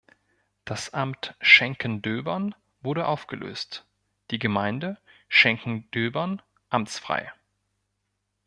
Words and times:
Das 0.65 0.95
Amt 0.95 1.35
Schenkendöbern 1.41 2.55
wurde 2.81 3.05
aufgelöst, 3.05 3.85
die 4.31 4.39
Gemeinde 4.39 4.97
Schenkendöbern 5.27 6.41
amtsfrei. 6.69 7.31